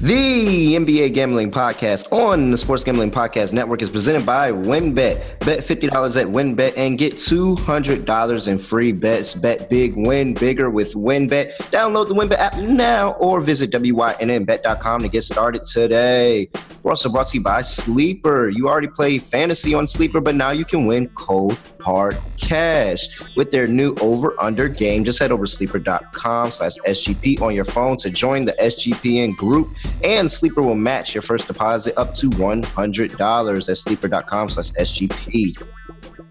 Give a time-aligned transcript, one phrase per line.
[0.00, 5.40] The NBA Gambling Podcast on the Sports Gambling Podcast Network is presented by WynnBET.
[5.40, 9.34] Bet $50 at WynnBET and get $200 in free bets.
[9.34, 11.50] Bet big, win bigger with WynnBET.
[11.72, 16.48] Download the WynnBET app now or visit WYNNBet.com to get started today.
[16.84, 18.50] We're also brought to you by Sleeper.
[18.50, 23.50] You already play fantasy on Sleeper, but now you can win cold hard cash with
[23.50, 25.04] their new over-under game.
[25.04, 29.68] Just head over to sleeper.com slash SGP on your phone to join the SGPN group
[30.02, 35.62] and Sleeper will match your first deposit up to $100 at sleeper.com slash SGP.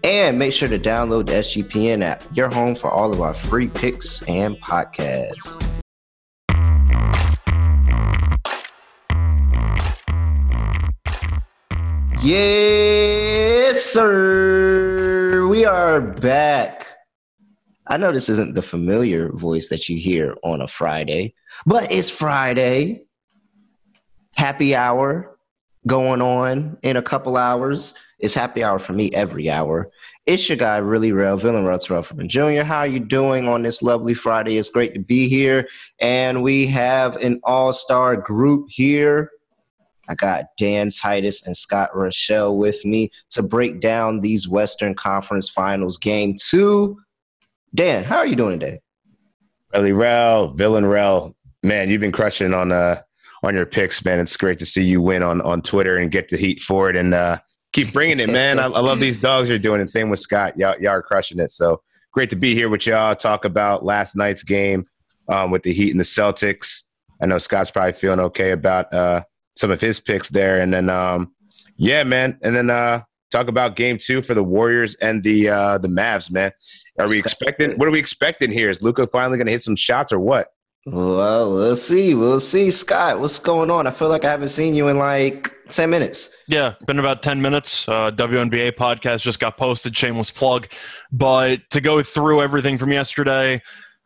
[0.04, 3.68] And make sure to download the SGPN app, your home for all of our free
[3.68, 5.64] picks and podcasts.
[12.22, 15.46] Yes, sir.
[15.48, 16.86] We are back.
[17.86, 22.10] I know this isn't the familiar voice that you hear on a Friday, but it's
[22.10, 23.07] Friday
[24.38, 25.36] happy hour
[25.88, 27.94] going on in a couple hours.
[28.20, 29.90] It's happy hour for me every hour.
[30.26, 32.62] It's your guy, really real, Villain Ruts Rufferman Jr.
[32.62, 34.56] How are you doing on this lovely Friday?
[34.56, 35.68] It's great to be here.
[36.00, 39.32] And we have an all-star group here.
[40.08, 45.48] I got Dan Titus and Scott Reichel with me to break down these Western Conference
[45.48, 46.96] Finals game two.
[47.74, 48.78] Dan, how are you doing today?
[49.74, 51.34] Really Rel, Villain Rel.
[51.64, 53.02] Man, you've been crushing on uh
[53.42, 54.18] on your picks, man.
[54.20, 56.96] It's great to see you win on on Twitter and get the heat for it
[56.96, 57.38] and uh,
[57.72, 58.58] keep bringing it, man.
[58.58, 60.58] I, I, love these dogs you're doing, and same with Scott.
[60.58, 61.52] Y'all, y'all are crushing it.
[61.52, 63.14] So great to be here with y'all.
[63.14, 64.86] Talk about last night's game
[65.28, 66.82] um, with the Heat and the Celtics.
[67.22, 69.22] I know Scott's probably feeling okay about uh,
[69.56, 71.32] some of his picks there, and then um,
[71.76, 75.78] yeah, man, and then uh, talk about Game Two for the Warriors and the uh,
[75.78, 76.52] the Mavs, man.
[76.98, 77.78] Are we expecting?
[77.78, 78.70] What are we expecting here?
[78.70, 80.48] Is Luka finally going to hit some shots or what?
[80.86, 82.14] Well, we'll see.
[82.14, 82.70] We'll see.
[82.70, 83.86] Scott, what's going on?
[83.86, 86.34] I feel like I haven't seen you in like 10 minutes.
[86.46, 87.88] Yeah, been about 10 minutes.
[87.88, 90.68] Uh, WNBA podcast just got posted, shameless plug.
[91.12, 93.60] But to go through everything from yesterday,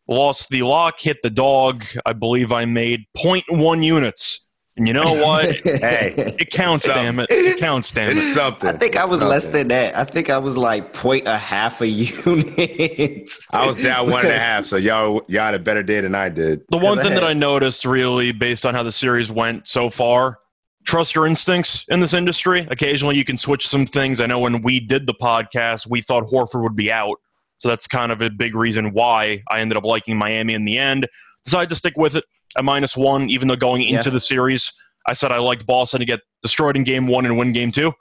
[0.09, 1.84] lost the lock, hit the dog.
[2.05, 4.47] I believe I made 0.1 units
[4.77, 5.56] you know what?
[5.56, 7.27] hey, it counts, damn it.
[7.31, 8.16] It counts, damn it.
[8.16, 8.71] It's something.
[8.71, 9.28] I think it's I was something.
[9.28, 9.97] less than that.
[9.97, 13.31] I think I was like point a half a unit.
[13.53, 16.15] I was down one and a half, so y'all y'all had a better day than
[16.15, 16.62] I did.
[16.71, 20.38] The one thing that I noticed, really, based on how the series went so far,
[20.87, 22.66] trust your instincts in this industry.
[22.71, 24.22] Occasionally, you can switch some things.
[24.22, 27.16] I know when we did the podcast, we thought Horford would be out,
[27.59, 30.78] so that's kind of a big reason why I ended up liking Miami in the
[30.78, 31.06] end.
[31.44, 32.25] Decided to stick with it
[32.56, 34.12] at minus one, even though going into yeah.
[34.12, 34.72] the series,
[35.06, 37.92] I said I liked Boston to get destroyed in game one and win game two.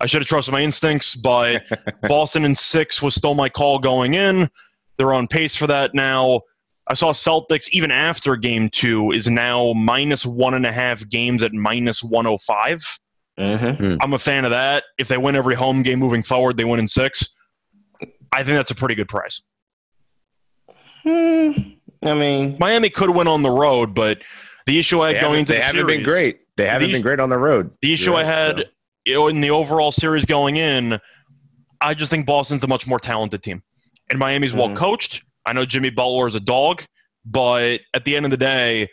[0.00, 1.62] I should have trusted my instincts, but
[2.08, 4.48] Boston in six was still my call going in.
[4.96, 6.40] They're on pace for that now.
[6.86, 11.42] I saw Celtics, even after game two, is now minus one and a half games
[11.42, 12.98] at minus 105.
[13.38, 13.96] Mm-hmm.
[14.00, 14.84] I'm a fan of that.
[14.98, 17.34] If they win every home game moving forward, they win in six.
[18.32, 19.42] I think that's a pretty good price.
[21.02, 21.52] Hmm.
[22.04, 24.18] I mean, Miami could win on the road, but
[24.66, 26.40] the issue I had going into they the haven't series, been great.
[26.56, 27.70] They haven't the, been great on the road.
[27.82, 28.68] The issue I had
[29.08, 29.28] so.
[29.28, 30.98] in the overall series going in,
[31.80, 33.62] I just think Boston's the much more talented team,
[34.10, 34.58] and Miami's mm-hmm.
[34.58, 35.24] well coached.
[35.46, 36.84] I know Jimmy Butler is a dog,
[37.24, 38.88] but at the end of the day,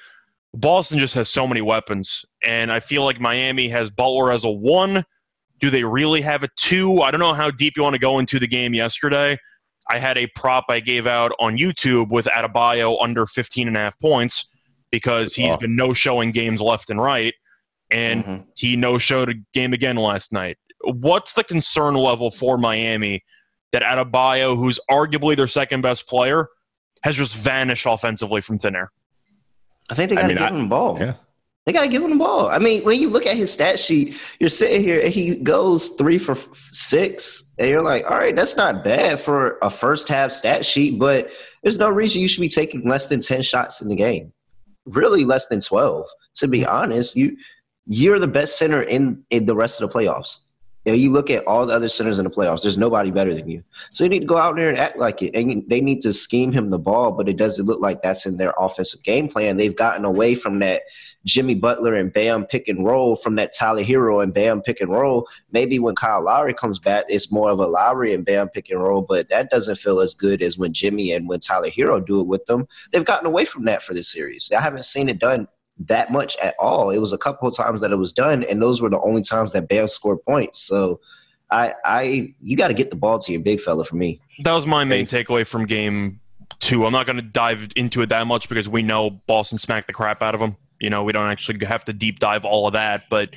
[0.54, 4.52] Boston just has so many weapons, and I feel like Miami has Butler as a
[4.52, 5.06] one.
[5.60, 7.02] Do they really have a two?
[7.02, 9.38] I don't know how deep you want to go into the game yesterday.
[9.92, 13.80] I had a prop I gave out on YouTube with Adebayo under 15 and a
[13.82, 14.50] half points
[14.90, 15.58] because he's oh.
[15.58, 17.34] been no showing games left and right.
[17.90, 18.44] And mm-hmm.
[18.56, 20.58] he no showed a game again last night.
[20.84, 23.26] What's the concern level for Miami
[23.74, 26.48] that Adebayo, who's arguably their second best player,
[27.04, 28.94] has just vanished offensively from thin air?
[29.90, 30.98] I think they got to give him the ball.
[31.00, 31.16] Yeah.
[31.66, 32.48] They got to give him the ball.
[32.48, 35.90] I mean, when you look at his stat sheet, you're sitting here and he goes
[35.90, 40.32] three for six, and you're like, all right, that's not bad for a first half
[40.32, 41.30] stat sheet, but
[41.62, 44.34] there's no reason you should be taking less than 10 shots in the game.
[44.86, 46.08] Really, less than 12.
[46.36, 47.38] To be honest, you
[47.86, 50.46] you're the best center in, in the rest of the playoffs.
[50.86, 52.64] You, know, you look at all the other centers in the playoffs.
[52.64, 53.64] There's nobody better than you.
[53.92, 55.36] So you need to go out there and act like it.
[55.36, 58.38] And they need to scheme him the ball, but it doesn't look like that's in
[58.38, 59.58] their offensive game plan.
[59.58, 60.84] They've gotten away from that
[61.26, 64.92] Jimmy Butler and Bam pick and roll, from that Tyler Herro and Bam pick and
[64.92, 65.28] roll.
[65.52, 68.82] Maybe when Kyle Lowry comes back, it's more of a Lowry and Bam pick and
[68.82, 72.20] roll, but that doesn't feel as good as when Jimmy and when Tyler Herro do
[72.20, 72.68] it with them.
[72.92, 74.52] They've gotten away from that for this series.
[74.56, 75.48] I haven't seen it done
[75.80, 76.90] that much at all.
[76.90, 79.22] It was a couple of times that it was done, and those were the only
[79.22, 80.60] times that Bam scored points.
[80.60, 81.00] So
[81.52, 84.20] I, I, you got to get the ball to your big fella for me.
[84.44, 86.20] That was my main takeaway from game
[86.60, 86.86] two.
[86.86, 89.94] I'm not going to dive into it that much because we know Boston smacked the
[89.94, 92.74] crap out of them You know, we don't actually have to deep dive all of
[92.74, 93.04] that.
[93.10, 93.30] But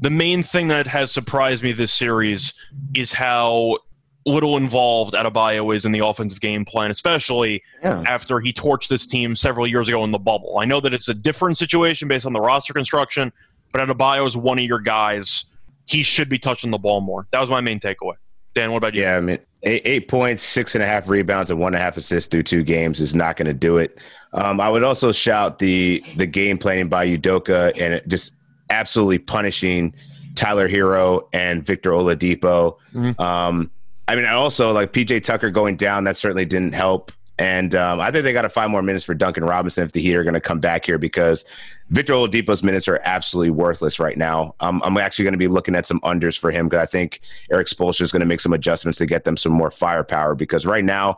[0.00, 2.52] the main thing that has surprised me this series
[2.94, 3.78] is how
[4.26, 8.02] little involved Adebayo is in the offensive game plan, especially yeah.
[8.06, 10.58] after he torched this team several years ago in the bubble.
[10.58, 13.32] I know that it's a different situation based on the roster construction,
[13.72, 15.44] but Adebayo is one of your guys.
[15.86, 17.26] He should be touching the ball more.
[17.30, 18.14] That was my main takeaway.
[18.54, 19.02] Dan, what about you?
[19.02, 21.84] Yeah, I mean, eight, eight points, six and a half rebounds, and one and a
[21.84, 23.98] half assists through two games is not going to do it.
[24.32, 28.34] Um, I would also shout the the game planning by Udoka and just
[28.70, 29.94] absolutely punishing
[30.34, 32.76] Tyler Herro and Victor Oladipo.
[32.94, 33.20] Mm-hmm.
[33.20, 33.70] Um,
[34.08, 36.04] I mean, I also like PJ Tucker going down.
[36.04, 37.12] That certainly didn't help.
[37.40, 40.00] And um, I think they got to find more minutes for Duncan Robinson if the
[40.02, 41.46] Heat are going to come back here because
[41.88, 44.54] Victor Oladipo's minutes are absolutely worthless right now.
[44.60, 47.22] Um, I'm actually going to be looking at some unders for him because I think
[47.50, 50.66] Erik Spoelstra is going to make some adjustments to get them some more firepower because
[50.66, 51.16] right now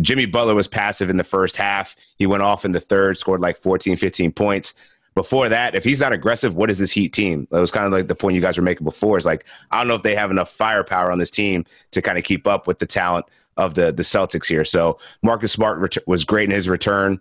[0.00, 1.96] Jimmy Butler was passive in the first half.
[2.18, 4.74] He went off in the third, scored like 14, 15 points
[5.18, 7.48] before that, if he's not aggressive, what is this Heat team?
[7.50, 9.18] That was kind of like the point you guys were making before.
[9.18, 12.16] Is like I don't know if they have enough firepower on this team to kind
[12.16, 13.26] of keep up with the talent
[13.58, 14.64] of the the Celtics here.
[14.64, 17.20] So Marcus Smart ret- was great in his return,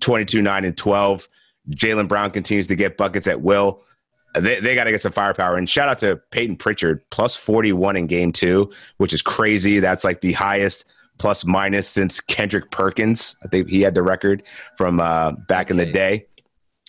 [0.00, 1.28] twenty two nine and twelve.
[1.70, 3.82] Jaylen Brown continues to get buckets at will.
[4.34, 5.56] They, they got to get some firepower.
[5.56, 9.80] And shout out to Payton Pritchard, plus 41 in game two, which is crazy.
[9.80, 10.86] That's like the highest
[11.18, 13.36] plus minus since Kendrick Perkins.
[13.44, 14.42] I think he had the record
[14.76, 16.26] from uh, back in the day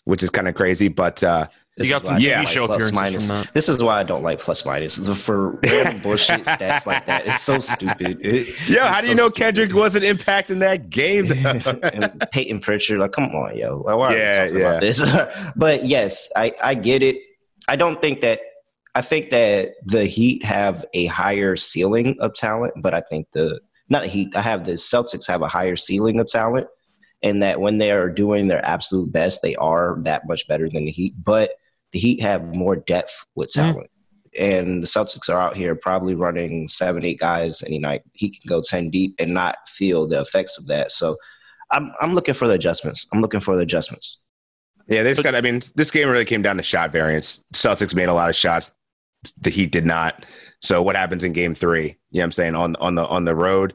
[0.09, 0.87] which is kind of crazy.
[0.87, 1.47] But uh,
[1.87, 3.29] you got some yeah, show plus minus.
[3.51, 7.27] This is why I don't like plus minus for random bullshit stats like that.
[7.27, 8.19] It's so stupid.
[8.21, 9.39] It, yeah, how do you know stupid.
[9.39, 11.31] Kendrick wasn't impacting that game?
[11.93, 14.57] and Payton Pritchard, like, come on, yo, why yeah, yeah.
[14.59, 15.01] about this?
[15.55, 17.17] but yes, I I get it.
[17.67, 18.41] I don't think that.
[18.95, 23.61] I think that the Heat have a higher ceiling of talent, but I think the
[23.87, 24.35] not the Heat.
[24.35, 26.67] I have the Celtics have a higher ceiling of talent
[27.21, 30.85] and that when they are doing their absolute best, they are that much better than
[30.85, 31.13] the Heat.
[31.23, 31.51] But
[31.91, 33.87] the Heat have more depth with talent.
[33.87, 33.89] Mm-hmm.
[34.37, 38.03] And the Celtics are out here probably running seven, eight guys any night.
[38.13, 40.91] He can go 10 deep and not feel the effects of that.
[40.91, 41.17] So
[41.71, 43.07] I'm, I'm looking for the adjustments.
[43.11, 44.21] I'm looking for the adjustments.
[44.87, 47.43] Yeah, they just got, I mean, this game really came down to shot variance.
[47.53, 48.71] Celtics made a lot of shots.
[49.41, 50.25] The Heat did not.
[50.61, 51.97] So what happens in game three?
[52.11, 52.55] You know what I'm saying?
[52.55, 53.73] On, on the, on the road,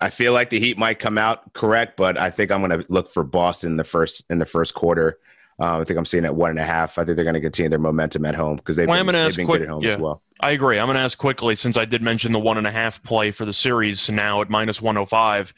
[0.00, 2.86] I feel like the Heat might come out correct, but I think I'm going to
[2.90, 5.18] look for Boston in the first in the first quarter.
[5.58, 6.98] Um, I think I'm seeing at one and a half.
[6.98, 9.36] I think they're going to continue their momentum at home because they've, well, been, they've
[9.36, 10.22] been quick, good at home yeah, as well.
[10.40, 10.78] I agree.
[10.78, 13.30] I'm going to ask quickly since I did mention the one and a half play
[13.30, 15.54] for the series now at minus 105.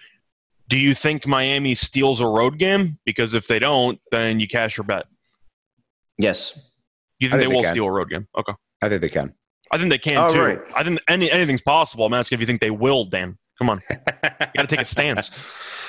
[0.69, 2.99] Do you think Miami steals a road game?
[3.05, 5.07] Because if they don't, then you cash your bet.
[6.17, 6.71] Yes.
[7.19, 8.29] You think, think they, will steal a road game?
[8.37, 8.53] Okay.
[8.81, 9.35] I think they can.
[9.73, 10.41] I think they can oh, too.
[10.41, 10.61] Right.
[10.77, 12.07] I think any, anything's possible.
[12.07, 13.37] I'm asking if you think they will, Dan.
[13.59, 13.97] Come on, you
[14.31, 15.31] got to take a stance.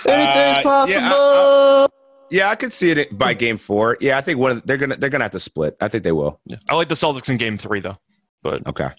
[0.03, 1.01] Anything's uh, possible.
[1.01, 1.98] Yeah I, I,
[2.29, 3.39] yeah, I could see it by hmm.
[3.39, 3.97] game four.
[3.99, 5.75] Yeah, I think one they're gonna they're gonna have to split.
[5.81, 6.39] I think they will.
[6.45, 6.57] Yeah.
[6.69, 7.97] I like the Celtics in game three though.
[8.41, 8.89] But okay.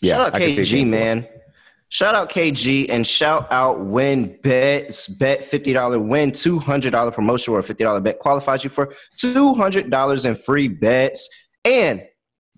[0.00, 1.26] Yeah, shout out KG man.
[1.88, 5.06] Shout out KG and shout out Win Bets.
[5.06, 8.70] Bet fifty dollar win two hundred dollar promotion or a fifty dollar bet qualifies you
[8.70, 11.28] for two hundred dollars in free bets.
[11.64, 12.02] And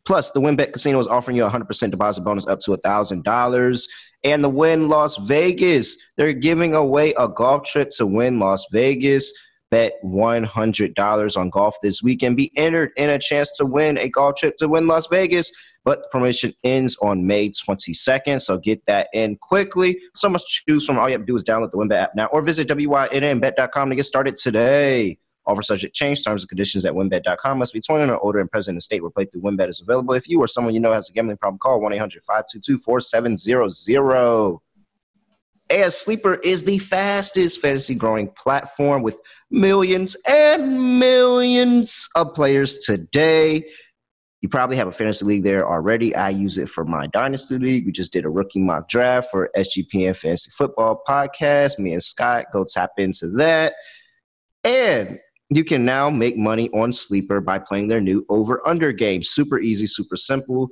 [0.07, 2.79] plus, the WynnBET Casino is offering you a hundred percent deposit bonus up to a
[2.79, 3.87] thousand dollars
[4.25, 5.97] and the Wynn Las Vegas.
[6.17, 9.33] They're giving away a golf trip to Wynn Las Vegas.
[9.71, 14.09] Bet $100 on golf this week and Be entered in a chance to win a
[14.09, 15.53] golf trip to Wynn Las Vegas.
[15.85, 19.99] But promotion ends on May 22nd, so get that in quickly.
[20.15, 20.99] So much to choose from.
[20.99, 23.97] All you have to do is download the WynnBET app now or visit WYNNBet.com to
[23.97, 25.19] get started today.
[25.49, 26.23] Offer subject change.
[26.23, 27.59] Terms and conditions at wynnbet.com.
[27.59, 30.13] Must be 21 or older and present in the state where playthrough WynnBET is available.
[30.13, 34.59] If you or someone you know has a gambling problem, call 1 800 522 4700.
[35.71, 39.21] As Sleeper is the fastest fantasy growing platform with
[39.51, 43.65] millions and millions of players today.
[44.41, 46.15] You probably have a fantasy league there already.
[46.15, 47.87] I use it for my dynasty league.
[47.87, 51.79] We just did a rookie mock draft for SGPN Fantasy Football Podcast.
[51.79, 53.75] Me and Scott go tap into that.
[54.65, 55.19] And
[55.51, 59.23] you can now make money on Sleeper by playing their new over under game.
[59.23, 60.69] Super easy, super simple.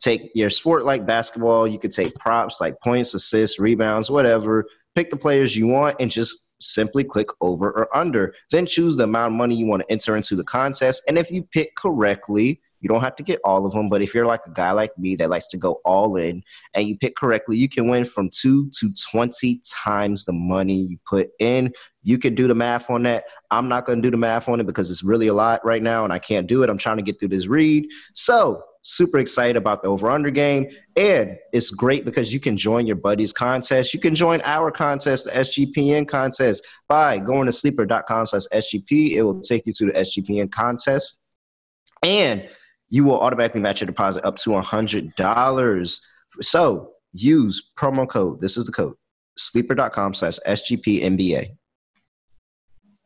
[0.00, 1.66] Take your sport like basketball.
[1.66, 4.66] You could take props like points, assists, rebounds, whatever.
[4.94, 8.34] Pick the players you want and just simply click over or under.
[8.50, 11.02] Then choose the amount of money you want to enter into the contest.
[11.08, 14.14] And if you pick correctly, you don't have to get all of them, but if
[14.14, 16.42] you're like a guy like me that likes to go all in
[16.74, 20.98] and you pick correctly, you can win from two to 20 times the money you
[21.08, 21.72] put in.
[22.02, 23.24] You can do the math on that.
[23.50, 25.82] I'm not going to do the math on it because it's really a lot right
[25.82, 26.70] now and I can't do it.
[26.70, 27.88] I'm trying to get through this read.
[28.12, 30.68] So Super excited about the over under game.
[30.94, 33.92] And it's great because you can join your buddies' contest.
[33.92, 39.14] You can join our contest, the SGPN contest, by going to sleeper.com slash SGP.
[39.14, 41.18] It will take you to the SGPN contest.
[42.04, 42.48] And
[42.88, 46.00] you will automatically match your deposit up to $100.
[46.40, 48.40] So use promo code.
[48.40, 48.94] This is the code
[49.36, 51.56] sleeper.com slash SGPNBA.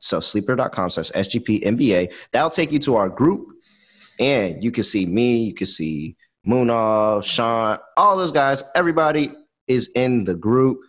[0.01, 2.13] So sleeper.com slash SGPNBA.
[2.33, 3.51] That'll take you to our group
[4.21, 8.63] and you can see me, you can see Munaf, Sean, all those guys.
[8.77, 9.33] Everybody
[9.67, 10.81] is in the group.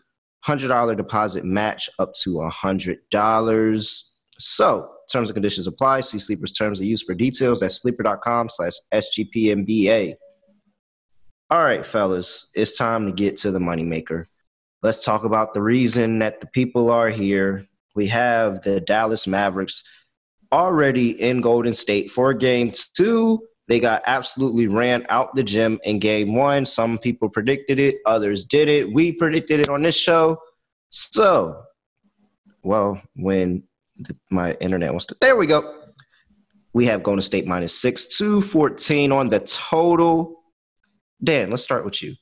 [0.45, 4.03] $100 deposit match up to $100.
[4.39, 6.01] So terms and conditions apply.
[6.01, 10.15] See Sleeper's terms of use for details at sleeper.com slash SGPNBA.
[11.51, 14.25] All right, fellas, it's time to get to the moneymaker.
[14.81, 17.67] Let's talk about the reason that the people are here.
[17.93, 19.83] We have the Dallas Mavericks
[20.51, 23.39] already in Golden State for game two.
[23.67, 26.65] They got absolutely ran out the gym in game one.
[26.65, 28.91] Some people predicted it, others did it.
[28.91, 30.37] We predicted it on this show.
[30.89, 31.63] So,
[32.63, 33.63] well, when
[33.97, 35.77] the, my internet wants to, there we go.
[36.73, 40.43] We have Golden State minus six, 214 on the total.
[41.23, 42.15] Dan, let's start with you.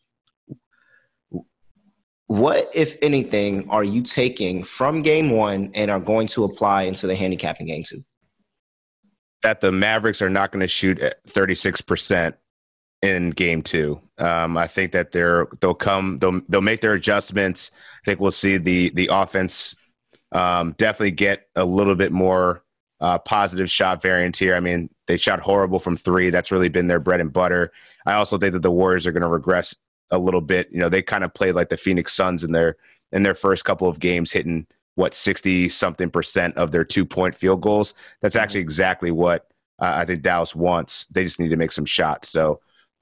[2.28, 7.08] What, if anything, are you taking from game one and are going to apply into
[7.08, 8.02] the handicapping game two?
[9.44, 12.34] That the Mavericks are not going to shoot at 36%
[13.02, 14.02] in game two.
[14.18, 17.72] Um, I think that they're they'll come they'll they'll make their adjustments.
[17.74, 19.76] I think we'll see the the offense
[20.32, 22.64] um, definitely get a little bit more
[23.00, 24.56] uh, positive shot variance here.
[24.56, 26.30] I mean, they shot horrible from three.
[26.30, 27.72] That's really been their bread and butter.
[28.06, 29.76] I also think that the Warriors are going to regress
[30.12, 30.70] a little bit.
[30.72, 32.76] You know, they kind of played like the Phoenix Suns in their
[33.12, 37.36] in their first couple of games, hitting what 60 something percent of their two point
[37.36, 37.94] field goals.
[38.22, 39.48] That's actually exactly what
[39.80, 41.06] uh, I think Dallas wants.
[41.12, 42.30] They just need to make some shots.
[42.30, 42.60] So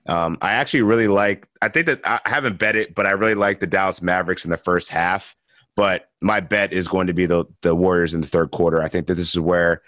[0.08, 3.36] um, I actually really like, I think that I haven't bet it, but I really
[3.36, 5.36] like the Dallas Mavericks in the first half.
[5.76, 8.82] But my bet is going to be the, the Warriors in the third quarter.
[8.82, 9.84] I think that this is where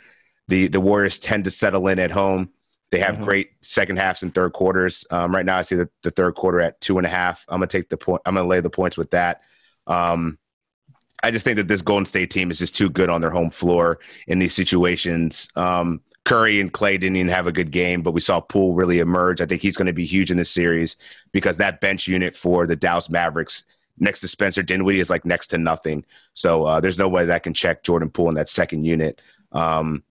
[0.48, 2.50] the, the Warriors tend to settle in at home.
[2.92, 3.24] They have mm-hmm.
[3.24, 5.06] great second halves and third quarters.
[5.12, 7.46] Um, right now, I see the, the third quarter at two and a half.
[7.48, 8.22] I'm gonna take the point.
[8.26, 9.42] I'm gonna lay the points with that.
[9.86, 10.40] Um,
[11.24, 13.50] I just think that this Golden State team is just too good on their home
[13.50, 15.50] floor in these situations.
[15.56, 19.00] Um, Curry and Klay didn't even have a good game, but we saw Poole really
[19.00, 19.42] emerge.
[19.42, 20.98] I think he's going to be huge in this series
[21.32, 23.64] because that bench unit for the Dallas Mavericks
[23.98, 26.06] next to Spencer Dinwiddie is like next to nothing.
[26.34, 29.22] So uh, there's no way that can check Jordan Poole in that second unit.
[29.52, 30.04] Um,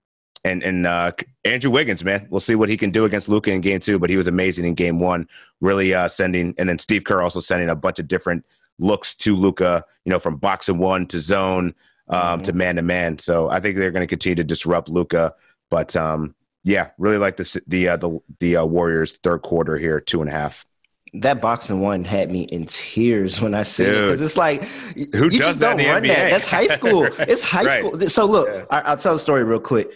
[0.45, 1.13] and and uh,
[1.45, 3.99] Andrew Wiggins, man, we'll see what he can do against Luka in game two.
[3.99, 5.29] But he was amazing in game one,
[5.61, 6.55] really uh, sending.
[6.59, 8.45] And then Steve Kerr also sending a bunch of different
[8.79, 11.75] looks to Luka, you know, from box and one to zone
[12.09, 12.43] um, mm-hmm.
[12.45, 13.19] to man to man.
[13.19, 15.35] So I think they're going to continue to disrupt Luka.
[15.71, 20.01] But um, yeah, really like the the uh, the, the uh, Warriors third quarter here,
[20.01, 20.67] two and a half.
[21.15, 24.65] That box and one had me in tears when I see it because it's like
[24.65, 26.09] who you just don't run NBA?
[26.09, 26.31] that.
[26.31, 27.05] That's high school.
[27.19, 27.81] It's high right.
[27.81, 28.09] school.
[28.09, 28.65] So look, yeah.
[28.71, 29.91] I, will tell the story real quick.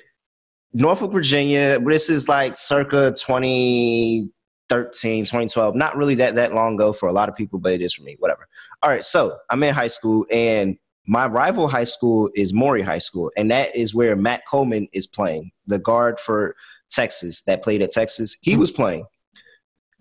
[0.72, 1.78] Norfolk, Virginia.
[1.80, 3.12] This is like circa
[4.72, 5.74] 2013, 2012.
[5.74, 8.02] Not really that that long ago for a lot of people, but it is for
[8.02, 8.16] me.
[8.18, 8.48] Whatever.
[8.82, 12.98] All right, so I'm in high school and my rival high school is Maury High
[12.98, 16.54] School, and that is where Matt Coleman is playing, the guard for
[16.90, 18.36] Texas that played at Texas.
[18.40, 19.06] He was playing.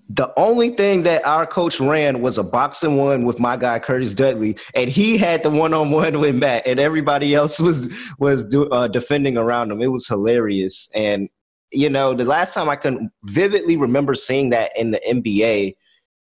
[0.10, 3.80] The only thing that our coach ran was a box and one with my guy
[3.80, 7.92] Curtis Dudley, and he had the one on one with Matt, and everybody else was
[8.20, 9.82] was do, uh, defending around him.
[9.82, 11.30] It was hilarious, and
[11.72, 15.76] you know the last time I can vividly remember seeing that in the NBA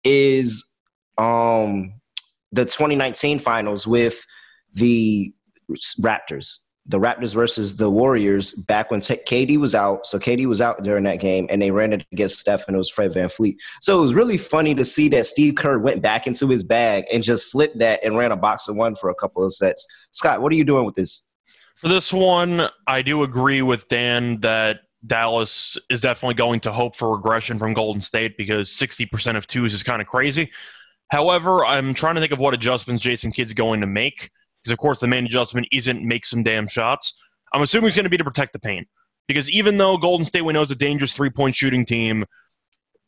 [0.05, 0.65] is
[1.17, 1.95] um
[2.53, 4.25] the 2019 finals with
[4.75, 5.33] the
[6.01, 6.59] Raptors.
[6.87, 10.07] The Raptors versus the Warriors back when KD was out.
[10.07, 12.79] So KD was out during that game, and they ran it against Steph, and it
[12.79, 13.57] was Fred VanVleet.
[13.83, 17.05] So it was really funny to see that Steve Kerr went back into his bag
[17.13, 19.87] and just flipped that and ran a box of one for a couple of sets.
[20.13, 21.25] Scott, what are you doing with this?
[21.75, 26.97] For this one, I do agree with Dan that Dallas is definitely going to hope
[26.97, 30.51] for regression from Golden State because 60% of twos is kind of crazy.
[31.11, 34.31] However, I'm trying to think of what adjustments Jason Kidd's going to make
[34.63, 37.21] because of course the main adjustment isn't make some damn shots.
[37.53, 38.89] I'm assuming it's going to be to protect the paint
[39.27, 42.25] because even though Golden State we know is a dangerous three point shooting team,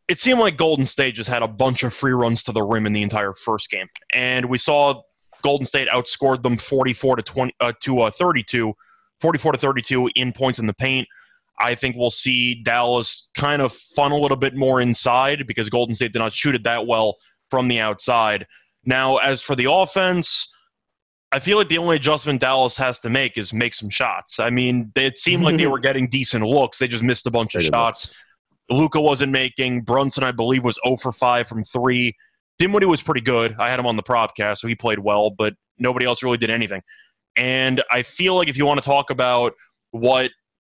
[0.08, 2.86] it seemed like Golden State just had a bunch of free runs to the rim
[2.86, 5.02] in the entire first game, and we saw
[5.42, 8.74] Golden State outscored them 44 to 20 uh, to uh, 32,
[9.20, 11.06] 44 to 32 in points in the paint.
[11.60, 15.94] I think we'll see Dallas kind of funnel it a bit more inside because Golden
[15.94, 17.18] State did not shoot it that well
[17.50, 18.46] from the outside.
[18.84, 20.52] Now, as for the offense,
[21.32, 24.40] I feel like the only adjustment Dallas has to make is make some shots.
[24.40, 26.78] I mean, it seemed like they were getting decent looks.
[26.78, 28.14] They just missed a bunch of shots.
[28.70, 29.82] Luka wasn't making.
[29.82, 32.16] Brunson, I believe, was 0 for 5 from three.
[32.58, 33.56] Dinwiddie was pretty good.
[33.58, 36.50] I had him on the propcast, so he played well, but nobody else really did
[36.50, 36.82] anything.
[37.36, 39.54] And I feel like if you want to talk about
[39.92, 40.30] what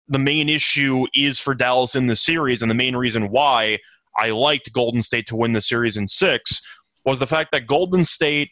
[0.10, 3.78] the main issue is for Dallas in the series and the main reason why
[4.18, 6.62] I liked Golden State to win the series in six
[7.06, 8.52] was the fact that Golden State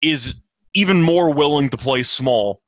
[0.00, 0.36] is
[0.74, 2.62] even more willing to play small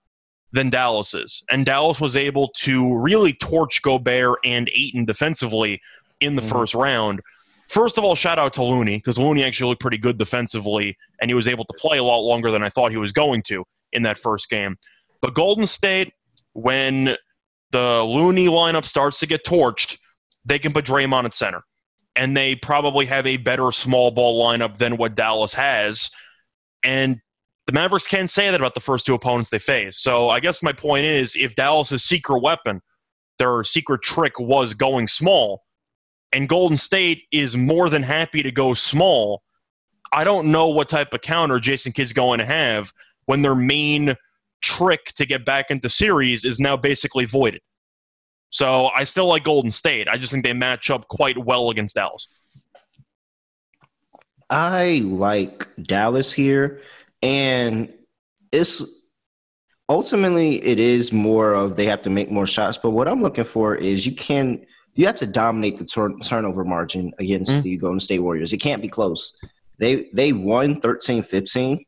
[0.53, 1.43] than Dallas is.
[1.51, 5.81] And Dallas was able to really torch Gobert and Ayton defensively
[6.21, 6.53] in the mm-hmm.
[6.53, 7.21] first round.
[7.69, 11.31] First of all, shout out to Looney because Looney actually looked pretty good defensively, and
[11.31, 13.65] he was able to play a lot longer than I thought he was going to
[13.93, 14.77] in that first game.
[15.21, 16.13] But Golden State,
[16.53, 17.17] when
[17.75, 19.99] the Looney lineup starts to get torched,
[20.45, 21.65] they can put Draymond at center.
[22.15, 26.09] And they probably have a better small ball lineup than what Dallas has.
[26.85, 27.19] And
[27.67, 29.99] the Mavericks can't say that about the first two opponents they face.
[29.99, 32.81] So I guess my point is if Dallas's secret weapon,
[33.41, 35.65] their secret trick was going small,
[36.33, 39.43] and Golden State is more than happy to go small.
[40.13, 42.93] I don't know what type of counter Jason Kidd's going to have
[43.27, 44.15] when their main
[44.63, 47.61] trick to get back into series is now basically voided.
[48.51, 50.09] So I still like Golden State.
[50.09, 52.29] I just think they match up quite well against Dallas.
[54.49, 56.81] I like Dallas here,
[57.23, 57.93] and
[58.53, 59.09] it's
[59.89, 62.79] ultimately it is more of they have to make more shots.
[62.79, 66.65] But what I'm looking for is you can you have to dominate the turn, turnover
[66.65, 67.63] margin against mm-hmm.
[67.63, 68.53] the Golden State Warriors.
[68.53, 69.37] It can't be close.
[69.79, 71.85] They they won 13-15,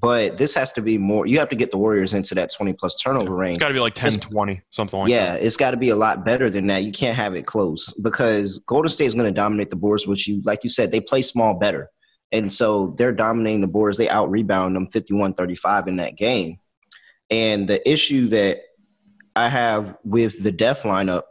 [0.00, 1.26] but this has to be more.
[1.26, 3.56] You have to get the Warriors into that 20 plus turnover range.
[3.56, 5.42] It's got to be like 10 it's, 20, something like yeah, that.
[5.42, 6.82] it's got to be a lot better than that.
[6.82, 10.26] You can't have it close because Golden State is going to dominate the boards, which
[10.26, 11.90] you, like you said, they play small better.
[12.32, 13.96] And so they're dominating the boards.
[13.96, 16.58] They out rebound them 51 35 in that game.
[17.30, 18.60] And the issue that
[19.36, 21.22] I have with the Def lineup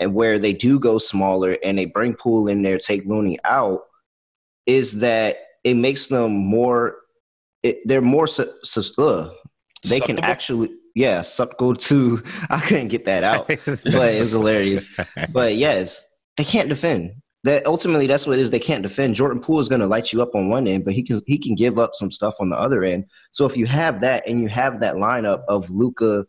[0.00, 3.82] and where they do go smaller and they bring Poole in there, take Looney out,
[4.66, 6.96] is that it makes them more.
[7.62, 8.26] It, they're more.
[8.26, 9.30] Su- su- uh,
[9.88, 11.22] they can actually, yeah,
[11.58, 12.22] go to.
[12.50, 14.90] I couldn't get that out, but it's hilarious.
[15.32, 16.04] But yes,
[16.36, 17.12] they can't defend.
[17.44, 18.52] That ultimately, that's what it is.
[18.52, 19.16] They can't defend.
[19.16, 21.38] Jordan Poole is going to light you up on one end, but he can he
[21.38, 23.04] can give up some stuff on the other end.
[23.32, 26.24] So if you have that and you have that lineup of Luka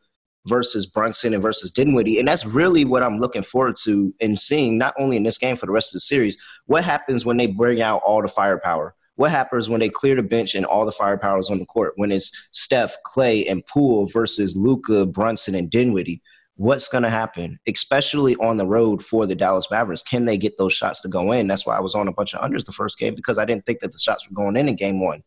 [0.47, 2.19] versus Brunson and versus Dinwiddie.
[2.19, 5.55] And that's really what I'm looking forward to and seeing, not only in this game
[5.55, 6.37] for the rest of the series.
[6.65, 8.95] What happens when they bring out all the firepower?
[9.15, 11.93] What happens when they clear the bench and all the firepower is on the court?
[11.95, 16.21] When it's Steph, Klay, and Poole versus Luka, Brunson, and Dinwiddie.
[16.55, 20.03] What's going to happen, especially on the road for the Dallas Mavericks?
[20.03, 21.47] Can they get those shots to go in?
[21.47, 23.65] That's why I was on a bunch of unders the first game because I didn't
[23.65, 25.23] think that the shots were going in in game one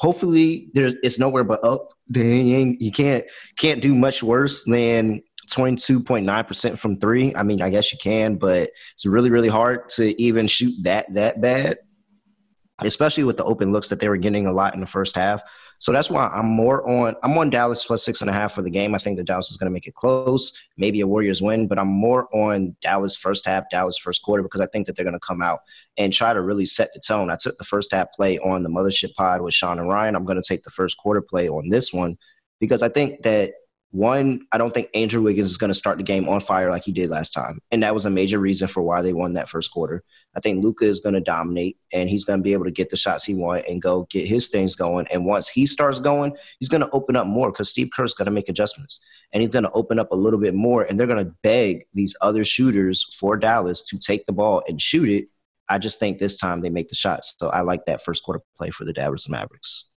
[0.00, 1.92] hopefully there's it's nowhere but up.
[2.08, 3.24] Then you can't
[3.56, 7.34] can't do much worse than 22.9% from three.
[7.34, 11.12] I mean, I guess you can, but it's really, really hard to even shoot that
[11.14, 11.78] that bad
[12.82, 15.42] especially with the open looks that they were getting a lot in the first half.
[15.78, 18.62] So that's why I'm more on I'm on Dallas plus six and a half for
[18.62, 18.94] the game.
[18.94, 21.78] I think that Dallas is going to make it close, maybe a Warriors win, but
[21.78, 25.14] I'm more on Dallas first half, Dallas first quarter because I think that they're going
[25.14, 25.60] to come out
[25.96, 27.30] and try to really set the tone.
[27.30, 30.14] I took the first half play on the Mothership Pod with Sean and Ryan.
[30.14, 32.18] I'm going to take the first quarter play on this one
[32.60, 33.52] because I think that
[33.92, 36.84] one, I don't think Andrew Wiggins is going to start the game on fire like
[36.84, 37.58] he did last time.
[37.72, 40.04] And that was a major reason for why they won that first quarter.
[40.36, 42.90] I think Luka is going to dominate and he's going to be able to get
[42.90, 45.08] the shots he wants and go get his things going.
[45.08, 48.26] And once he starts going, he's going to open up more because Steve Kerr's going
[48.26, 49.00] to make adjustments
[49.32, 50.84] and he's going to open up a little bit more.
[50.84, 54.80] And they're going to beg these other shooters for Dallas to take the ball and
[54.80, 55.28] shoot it.
[55.68, 57.34] I just think this time they make the shots.
[57.40, 59.88] So I like that first quarter play for the Dallas Mavericks.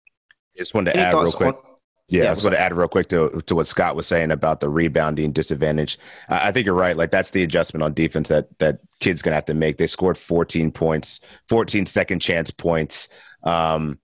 [0.57, 1.57] Just wanted to Any add real quick.
[1.57, 1.72] On-
[2.09, 4.31] yeah, yeah, I was going to add real quick to to what Scott was saying
[4.31, 5.99] about the rebounding disadvantage.
[6.29, 6.97] I think you're right.
[6.97, 9.79] Like that's the adjustment on defense that that Kidd's going to have to make.
[9.79, 13.09] They scored 14 points, 14 second chance points,
[13.45, 13.99] um,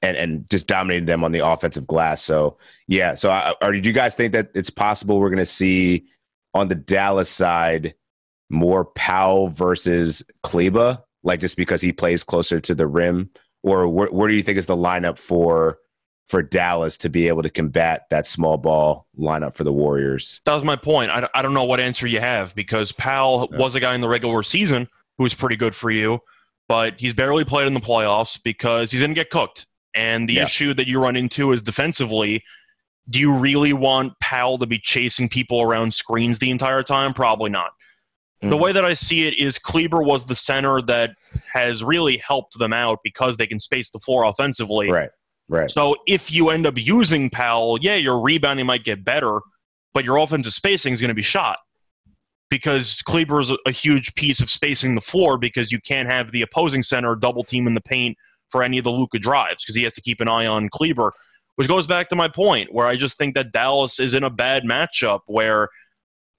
[0.00, 2.22] and and just dominated them on the offensive glass.
[2.22, 3.14] So yeah.
[3.14, 6.06] So I, or do you guys think that it's possible we're going to see
[6.54, 7.94] on the Dallas side
[8.48, 13.30] more Powell versus Kleber, like just because he plays closer to the rim,
[13.62, 15.78] or where, where do you think is the lineup for?
[16.30, 20.40] For Dallas to be able to combat that small ball lineup for the Warriors.
[20.44, 21.10] That was my point.
[21.10, 24.08] I, I don't know what answer you have because Powell was a guy in the
[24.08, 24.88] regular season
[25.18, 26.20] who was pretty good for you,
[26.68, 29.66] but he's barely played in the playoffs because he's going to get cooked.
[29.92, 30.44] And the yeah.
[30.44, 32.44] issue that you run into is defensively.
[33.08, 37.12] Do you really want Powell to be chasing people around screens the entire time?
[37.12, 37.72] Probably not.
[38.40, 38.60] The mm.
[38.60, 41.16] way that I see it is Kleber was the center that
[41.52, 44.90] has really helped them out because they can space the floor offensively.
[44.90, 45.10] Right
[45.50, 45.70] Right.
[45.70, 49.40] So if you end up using Powell, yeah, your rebounding might get better,
[49.92, 51.58] but your offensive spacing is going to be shot.
[52.50, 56.42] because Kleber is a, huge piece of spacing the floor because you can't have the
[56.42, 58.18] opposing center double team in the paint
[58.50, 61.12] for any of the Luka drives because he has to keep an eye on Kleber,
[61.56, 64.30] which goes back to my point where I just think that Dallas is in a
[64.30, 65.68] bad matchup where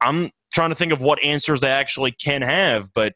[0.01, 3.13] I'm trying to think of what answers they actually can have, but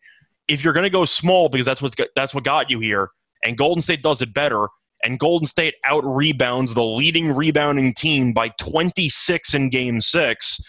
[0.48, 3.10] if you're going to go small because that's what that's what got you here,
[3.44, 4.68] and Golden State does it better,
[5.06, 10.60] and Golden State out rebounds the leading rebounding team by 26 in Game Six,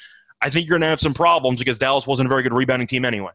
[0.40, 2.86] I think you're going to have some problems because Dallas wasn't a very good rebounding
[2.86, 3.32] team anyway.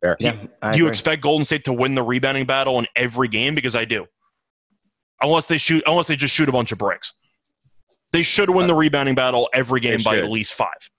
[0.00, 0.16] Fair.
[0.18, 0.36] Yeah,
[0.72, 3.54] do you expect Golden State to win the rebounding battle in every game?
[3.54, 4.06] Because I do.
[5.20, 7.14] Unless they shoot, unless they just shoot a bunch of bricks,
[8.10, 10.90] they should win uh, the rebounding battle every game by at least five.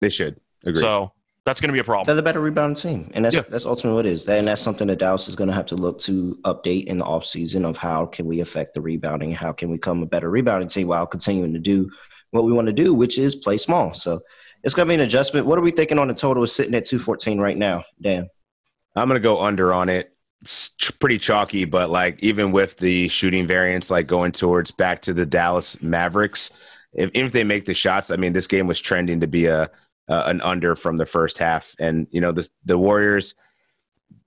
[0.00, 0.40] They should.
[0.64, 0.80] Agree.
[0.80, 1.12] So
[1.48, 2.04] that's going to be a problem.
[2.06, 3.42] They're the better rebounding team, and that's yeah.
[3.48, 4.28] that's ultimately what it is.
[4.28, 7.04] And that's something that Dallas is going to have to look to update in the
[7.04, 10.68] offseason of how can we affect the rebounding, how can we become a better rebounding
[10.68, 11.90] team while continuing to do
[12.30, 13.94] what we want to do, which is play small.
[13.94, 14.20] So
[14.62, 15.46] it's going to be an adjustment.
[15.46, 16.42] What are we thinking on the total?
[16.42, 18.28] Is sitting at two fourteen right now, Dan.
[18.94, 20.14] I'm going to go under on it.
[20.42, 25.12] It's pretty chalky, but like even with the shooting variance, like going towards back to
[25.12, 26.50] the Dallas Mavericks,
[26.92, 29.70] if, if they make the shots, I mean, this game was trending to be a
[30.08, 31.74] uh, an under from the first half.
[31.78, 33.34] And you know, the the Warriors.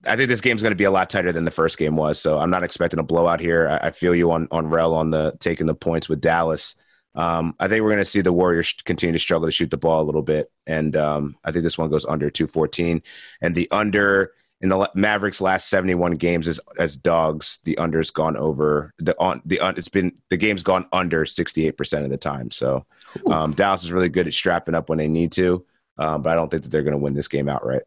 [0.04, 2.20] I think this game's going to be a lot tighter than the first game was.
[2.20, 3.68] So I'm not expecting a blowout here.
[3.68, 6.74] I, I feel you on on Rel on the taking the points with Dallas.
[7.14, 9.76] Um, I think we're going to see the Warriors continue to struggle to shoot the
[9.76, 13.02] ball a little bit, and um, I think this one goes under 214.
[13.42, 18.36] And the under in the Mavericks' last 71 games as as dogs, the under's gone
[18.36, 22.50] over the on the it's been the game's gone under 68 percent of the time.
[22.50, 22.86] So
[23.26, 25.66] um, Dallas is really good at strapping up when they need to
[25.98, 27.82] um, but I don't think that they're going to win this game outright.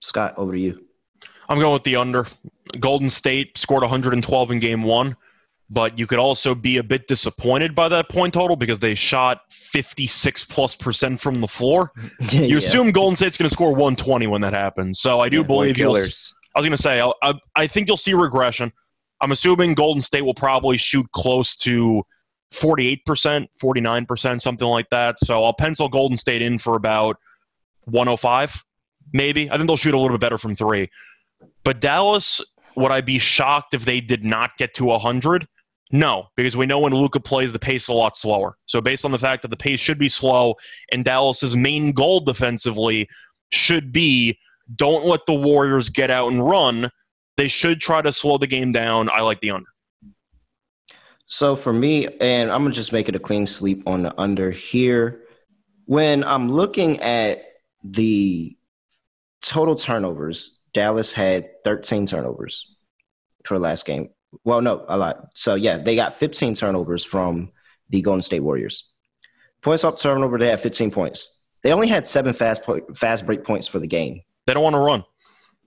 [0.00, 0.84] Scott, over to you.
[1.48, 2.26] I'm going with the under.
[2.78, 5.16] Golden State scored 112 in game one,
[5.68, 9.42] but you could also be a bit disappointed by that point total because they shot
[9.50, 11.92] 56 plus percent from the floor.
[12.30, 15.00] You assume Golden State's going to score 120 when that happens.
[15.00, 15.96] So I do yeah, believe you'll.
[15.96, 18.72] I was going to say, I, I think you'll see regression.
[19.20, 22.02] I'm assuming Golden State will probably shoot close to
[22.52, 25.18] 48%, 49%, something like that.
[25.20, 27.16] So I'll pencil Golden State in for about
[27.84, 28.64] 105,
[29.12, 29.50] maybe.
[29.50, 30.90] I think they'll shoot a little bit better from three.
[31.64, 32.40] But Dallas,
[32.76, 35.46] would I be shocked if they did not get to 100?
[35.92, 38.56] No, because we know when Luka plays, the pace is a lot slower.
[38.66, 40.54] So, based on the fact that the pace should be slow,
[40.92, 43.08] and Dallas's main goal defensively
[43.50, 44.38] should be
[44.76, 46.90] don't let the Warriors get out and run.
[47.36, 49.10] They should try to slow the game down.
[49.10, 49.66] I like the under.
[51.30, 54.50] So for me, and I'm gonna just make it a clean sleep on the under
[54.50, 55.22] here.
[55.86, 57.44] When I'm looking at
[57.84, 58.56] the
[59.40, 62.74] total turnovers, Dallas had 13 turnovers
[63.44, 64.10] for last game.
[64.44, 65.28] Well, no, a lot.
[65.36, 67.52] So yeah, they got 15 turnovers from
[67.90, 68.92] the Golden State Warriors.
[69.62, 71.42] Points off turnover, they had 15 points.
[71.62, 74.22] They only had seven fast po- fast break points for the game.
[74.46, 75.04] They don't want to run.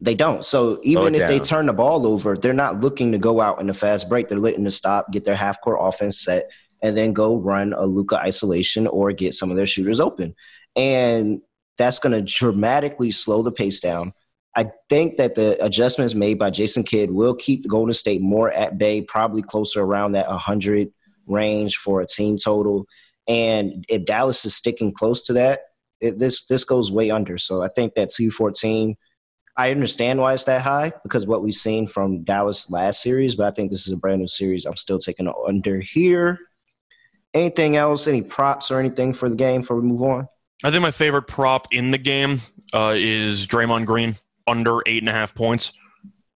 [0.02, 0.44] They don't.
[0.44, 1.30] So even if down.
[1.30, 4.28] they turn the ball over, they're not looking to go out in a fast break.
[4.28, 6.52] They're looking to stop, get their half court offense set,
[6.82, 10.36] and then go run a Luka isolation or get some of their shooters open.
[10.76, 11.42] And
[11.78, 14.14] that's going to dramatically slow the pace down.
[14.56, 18.52] I think that the adjustments made by Jason Kidd will keep the Golden State more
[18.52, 20.92] at bay, probably closer around that 100
[21.28, 22.86] range for a team total.
[23.28, 25.62] And if Dallas is sticking close to that,
[26.02, 27.38] it, this this goes way under.
[27.38, 28.98] So I think that 214–
[29.56, 33.46] I understand why it's that high because what we've seen from Dallas last series, but
[33.46, 34.66] I think this is a brand new series.
[34.66, 36.40] I'm still taking under here.
[37.34, 38.08] Anything else?
[38.08, 40.28] Any props or anything for the game before we move on?
[40.64, 42.42] I think my favorite prop in the game
[42.74, 44.16] uh, is Draymond Green
[44.48, 45.74] under eight and a half points.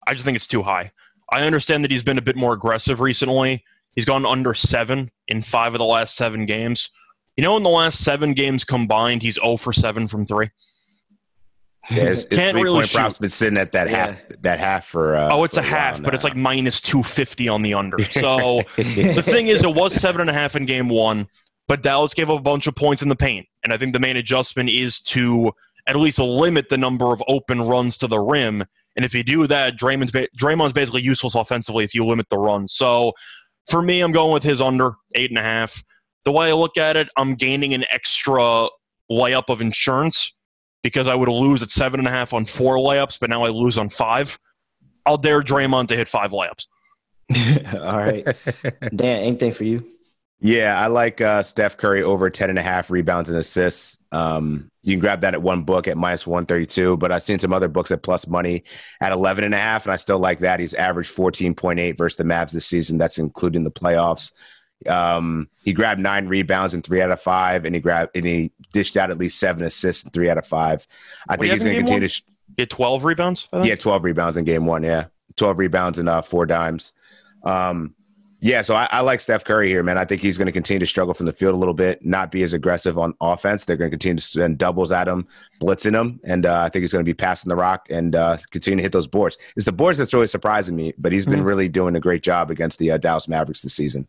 [0.07, 0.91] I just think it's too high.
[1.31, 3.63] I understand that he's been a bit more aggressive recently.
[3.95, 6.91] He's gone under seven in five of the last seven games.
[7.37, 10.49] You know, in the last seven games combined, he's 0 for 7 from three.
[11.89, 12.97] Yeah, his, his Can't really shoot.
[12.97, 14.07] Prop's been sitting at that yeah.
[14.07, 14.21] half.
[14.41, 15.15] That half for.
[15.15, 17.97] Uh, oh, it's a, a half, but it's like minus two fifty on the under.
[18.15, 21.27] So the thing is, it was seven and a half in game one,
[21.67, 23.99] but Dallas gave up a bunch of points in the paint, and I think the
[23.99, 25.51] main adjustment is to
[25.87, 28.63] at least limit the number of open runs to the rim.
[28.95, 32.37] And if you do that, Draymond's ba- Draymond's basically useless offensively if you limit the
[32.37, 32.73] runs.
[32.73, 33.13] So
[33.69, 35.83] for me, I'm going with his under eight and a half.
[36.23, 38.67] The way I look at it, I'm gaining an extra
[39.11, 40.34] layup of insurance
[40.85, 43.49] because I would lose at seven and a half on four layups, but now I
[43.49, 44.37] lose on five.
[45.03, 46.67] I'll dare Draymond to hit five layups.
[47.73, 48.23] All right.
[48.95, 49.83] Dan, anything for you?
[50.39, 53.97] Yeah, I like uh, Steph Curry over 10 and a half rebounds and assists.
[54.11, 57.51] Um, you can grab that at one book at minus 132, but I've seen some
[57.51, 58.63] other books at plus money
[59.01, 60.59] at 11 and a half, and I still like that.
[60.59, 62.99] He's averaged 14.8 versus the Mavs this season.
[62.99, 64.31] That's including the playoffs.
[64.87, 68.51] Um, he grabbed nine rebounds in three out of five, and he grabbed and he
[68.75, 70.85] dished out at least seven assists and three out of five.
[71.29, 72.01] I think he's going to continue one?
[72.01, 72.07] to.
[72.09, 72.23] Sh-
[72.57, 73.47] Get 12 rebounds?
[73.53, 74.83] Yeah, 12 rebounds in game one.
[74.83, 75.05] Yeah.
[75.37, 76.91] 12 rebounds and uh, four dimes.
[77.43, 77.95] Um,
[78.41, 79.97] yeah, so I, I, like Steph Curry here, man.
[79.97, 82.31] I think he's going to continue to struggle from the field a little bit, not
[82.31, 83.63] be as aggressive on offense.
[83.63, 85.25] They're going to continue to send doubles at him,
[85.61, 88.37] blitzing him, and uh, I think he's going to be passing the rock and uh,
[88.51, 89.37] continue to hit those boards.
[89.55, 91.43] It's the boards that's really surprising me, but he's been mm-hmm.
[91.43, 94.07] really doing a great job against the uh, Dallas Mavericks this season.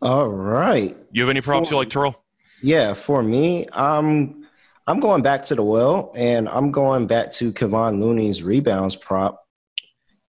[0.00, 0.96] All right.
[1.12, 2.21] You have any props for, you like, Terrell?
[2.62, 4.46] Yeah, for me, um,
[4.86, 9.44] I'm going back to the well, and I'm going back to Kevon Looney's rebounds prop,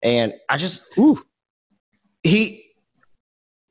[0.03, 0.97] and I just.
[0.99, 1.23] Ooh
[2.23, 2.65] he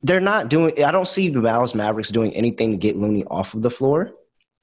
[0.02, 3.54] they're not doing I don't see the Dallas Mavericks doing anything to get Looney off
[3.54, 4.12] of the floor.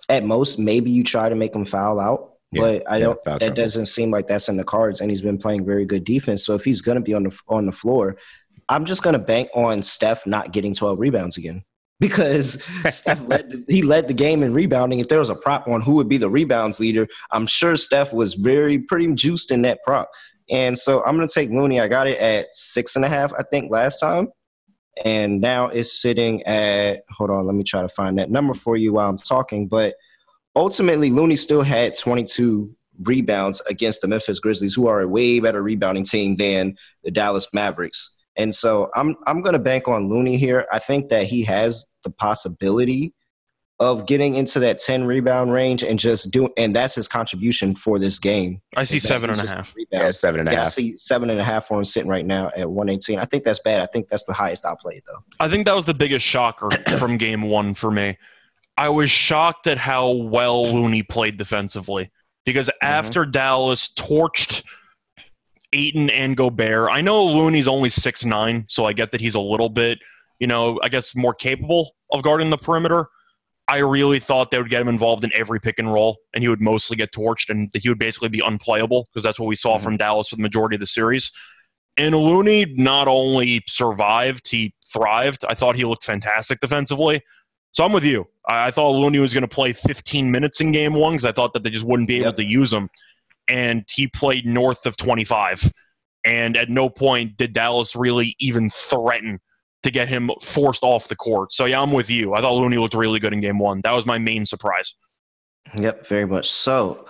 [0.08, 3.38] At most, maybe you try to make him foul out, yeah, but I don't yeah,
[3.38, 6.46] that doesn't seem like that's in the cards and he's been playing very good defense.
[6.46, 8.18] So if he's gonna be on the on the floor,
[8.70, 11.64] I'm just gonna bank on Steph not getting 12 rebounds again.
[12.00, 15.00] Because Steph led he led the game in rebounding.
[15.00, 18.14] If there was a prop on who would be the rebounds leader, I'm sure Steph
[18.14, 20.10] was very pretty juiced in that prop.
[20.50, 21.80] And so I'm going to take Looney.
[21.80, 24.30] I got it at six and a half, I think, last time.
[25.04, 28.76] And now it's sitting at, hold on, let me try to find that number for
[28.76, 29.68] you while I'm talking.
[29.68, 29.96] But
[30.56, 35.62] ultimately, Looney still had 22 rebounds against the Memphis Grizzlies, who are a way better
[35.62, 38.18] rebounding team than the Dallas Mavericks.
[38.40, 40.66] And so I'm I'm going to bank on Looney here.
[40.72, 43.14] I think that he has the possibility
[43.82, 48.00] of getting into that 10 rebound range and just doing and that's his contribution for
[48.00, 48.62] this game.
[48.76, 49.74] I see seven and a half.
[49.76, 50.06] Rebound.
[50.06, 50.68] Yeah, seven and a yeah, half.
[50.68, 53.20] I see seven and a half for him sitting right now at 118.
[53.20, 53.82] I think that's bad.
[53.82, 55.24] I think that's the highest I played though.
[55.40, 58.18] I think that was the biggest shocker from game one for me.
[58.78, 62.10] I was shocked at how well Looney played defensively.
[62.46, 62.88] Because mm-hmm.
[62.88, 64.64] after Dallas torched
[65.74, 69.40] Ayton and Gobert, I know Looney's only six nine, so I get that he's a
[69.40, 70.00] little bit,
[70.40, 73.08] you know, I guess more capable of guarding the perimeter
[73.70, 76.50] I really thought they would get him involved in every pick and roll, and he
[76.50, 79.76] would mostly get torched, and he would basically be unplayable because that's what we saw
[79.76, 79.84] mm-hmm.
[79.84, 81.32] from Dallas for the majority of the series.
[81.96, 85.46] And Looney not only survived, he thrived.
[85.48, 87.22] I thought he looked fantastic defensively.
[87.74, 88.26] So I'm with you.
[88.48, 91.32] I, I thought Looney was going to play 15 minutes in game one because I
[91.32, 92.36] thought that they just wouldn't be able yep.
[92.38, 92.90] to use him.
[93.50, 95.72] And he played north of 25.
[96.26, 99.40] And at no point did Dallas really even threaten
[99.84, 101.54] to get him forced off the court.
[101.54, 102.34] So yeah, I'm with you.
[102.34, 103.82] I thought Looney looked really good in game one.
[103.84, 104.94] That was my main surprise.
[105.76, 107.06] Yep, very much so.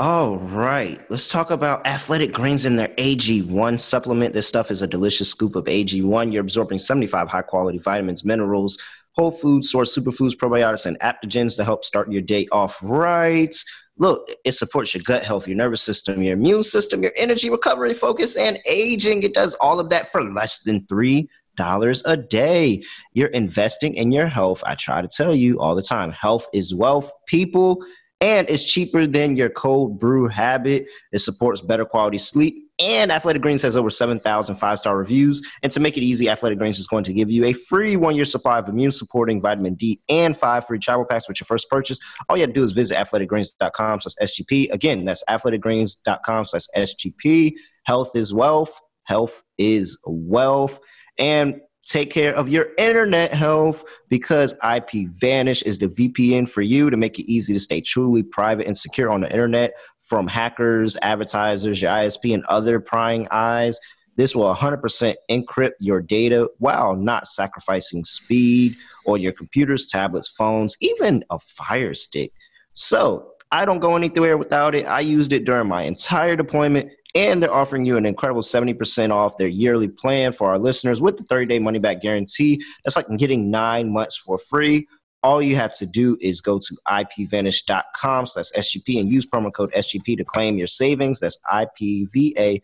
[0.00, 4.32] All right, let's talk about athletic greens in their AG1 supplement.
[4.32, 6.32] This stuff is a delicious scoop of AG1.
[6.32, 8.78] You're absorbing 75 high quality vitamins, minerals,
[9.12, 13.56] whole food source superfoods, probiotics, and adaptogens to help start your day off right.
[13.98, 17.94] Look, it supports your gut health, your nervous system, your immune system, your energy recovery,
[17.94, 19.24] focus, and aging.
[19.24, 22.82] It does all of that for less than three dollars a day.
[23.12, 24.62] You're investing in your health.
[24.64, 27.84] I try to tell you all the time health is wealth, people,
[28.20, 30.86] and it's cheaper than your cold brew habit.
[31.12, 32.67] It supports better quality sleep.
[32.78, 35.42] And Athletic Greens has over 7,000 five star reviews.
[35.62, 38.14] And to make it easy, Athletic Greens is going to give you a free one
[38.14, 41.68] year supply of immune supporting vitamin D and five free travel packs with your first
[41.68, 41.98] purchase.
[42.28, 44.70] All you have to do is visit athleticgreens.com slash SGP.
[44.70, 47.52] Again, that's athleticgreens.com slash SGP.
[47.84, 48.80] Health is wealth.
[49.04, 50.78] Health is wealth
[51.18, 56.96] and take care of your internet health because IPVanish is the VPN for you to
[56.96, 61.80] make it easy to stay truly private and secure on the internet from hackers, advertisers,
[61.80, 63.80] your ISP, and other prying eyes.
[64.16, 70.76] This will 100% encrypt your data while not sacrificing speed or your computers, tablets, phones,
[70.80, 72.32] even a fire stick.
[72.74, 74.86] So I don't go anywhere without it.
[74.86, 79.36] I used it during my entire deployment and they're offering you an incredible 70% off
[79.36, 82.62] their yearly plan for our listeners with the 30 day money back guarantee.
[82.84, 84.86] That's like getting nine months for free.
[85.22, 89.72] All you have to do is go to ipvanish.com slash SGP and use promo code
[89.72, 91.18] SGP to claim your savings.
[91.18, 92.60] That's IPVANISH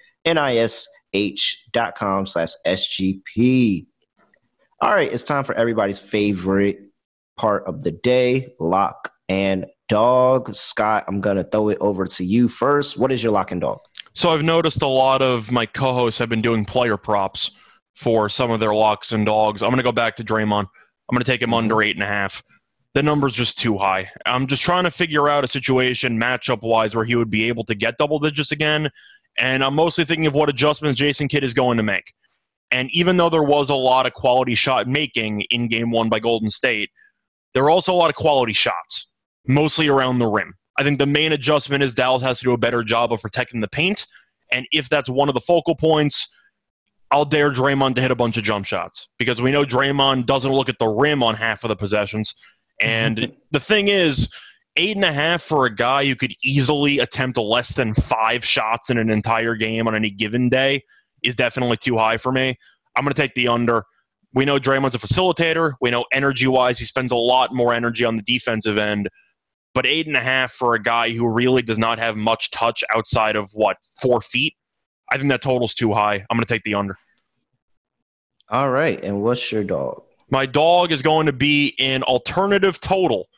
[1.72, 3.86] dot com slash SGP.
[4.80, 6.78] All right, it's time for everybody's favorite
[7.36, 10.54] part of the day lock and dog.
[10.54, 12.98] Scott, I'm going to throw it over to you first.
[12.98, 13.80] What is your lock and dog?
[14.14, 17.50] So I've noticed a lot of my co-hosts have been doing player props
[17.96, 19.62] for some of their locks and dogs.
[19.62, 20.66] I'm going to go back to Draymond.
[21.08, 21.54] I'm going to take him mm-hmm.
[21.54, 22.42] under eight and a half.
[22.94, 24.08] The number's just too high.
[24.24, 27.64] I'm just trying to figure out a situation matchup wise where he would be able
[27.64, 28.88] to get double digits again.
[29.36, 32.14] And I'm mostly thinking of what adjustments Jason Kidd is going to make.
[32.70, 36.20] And even though there was a lot of quality shot making in game one by
[36.20, 36.90] Golden State,
[37.52, 39.10] there were also a lot of quality shots,
[39.46, 40.54] mostly around the rim.
[40.78, 43.60] I think the main adjustment is Dallas has to do a better job of protecting
[43.60, 44.06] the paint.
[44.50, 46.28] And if that's one of the focal points,
[47.10, 50.50] I'll dare Draymond to hit a bunch of jump shots because we know Draymond doesn't
[50.50, 52.34] look at the rim on half of the possessions.
[52.80, 54.32] And the thing is,
[54.76, 58.90] eight and a half for a guy who could easily attempt less than five shots
[58.90, 60.82] in an entire game on any given day
[61.22, 62.56] is definitely too high for me.
[62.96, 63.84] I'm going to take the under.
[64.34, 65.74] We know Draymond's a facilitator.
[65.80, 69.08] We know energy wise, he spends a lot more energy on the defensive end.
[69.74, 72.84] But eight and a half for a guy who really does not have much touch
[72.94, 74.54] outside of what, four feet?
[75.10, 76.24] I think that total's too high.
[76.30, 76.96] I'm going to take the under.
[78.48, 79.02] All right.
[79.02, 80.02] And what's your dog?
[80.30, 83.28] My dog is going to be an alternative total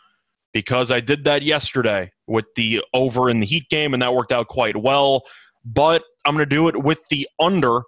[0.53, 4.33] because I did that yesterday with the over in the Heat game, and that worked
[4.33, 5.23] out quite well.
[5.65, 7.83] But I'm going to do it with the under,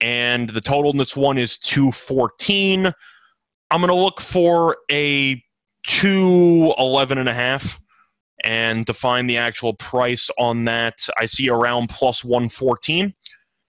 [0.00, 2.92] and the total in this one is 214.
[3.70, 5.42] I'm going to look for a
[5.88, 7.80] 211 and a half.
[8.44, 13.12] And to find the actual price on that, I see around plus 114.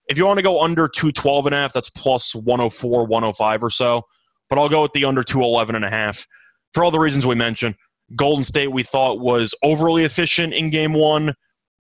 [0.10, 3.70] If you want to go under 212 and a half, that's plus 104, 105 or
[3.70, 4.04] so.
[4.50, 6.28] But I'll go with the under 211 and a half
[6.74, 7.76] for all the reasons we mentioned.
[8.16, 11.34] Golden State we thought was overly efficient in game one,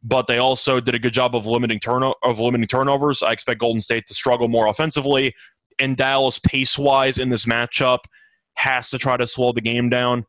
[0.04, 3.22] but they also did a good job of limiting turno- of limiting turnovers.
[3.22, 5.34] I expect Golden State to struggle more offensively.
[5.80, 8.00] And Dallas, pace wise in this matchup,
[8.60, 10.26] has to try to slow the game down.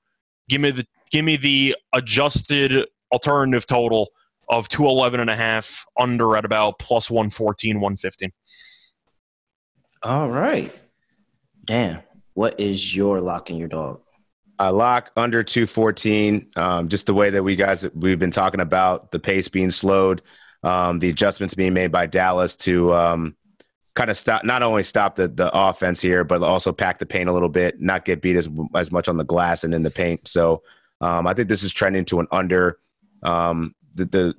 [0.49, 4.11] Give me the give me the adjusted alternative total
[4.49, 8.33] of 211 and a half under at about plus 114 115
[10.03, 10.73] all right
[11.65, 12.01] damn
[12.35, 14.01] what is your lock in your dog
[14.61, 16.51] a lock under 214.
[16.55, 20.21] Um, just the way that we guys we've been talking about the pace being slowed,
[20.63, 23.37] um, the adjustments being made by Dallas to um,
[23.95, 27.29] kind of stop not only stop the the offense here, but also pack the paint
[27.29, 29.91] a little bit, not get beat as as much on the glass and in the
[29.91, 30.29] paint.
[30.29, 30.63] So
[31.01, 32.79] um, I think this is trending to an under.
[33.23, 34.35] Um, the, the